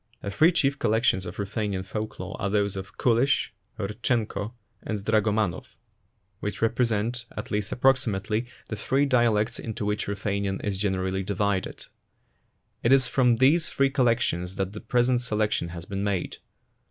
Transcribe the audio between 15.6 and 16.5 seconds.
has been made.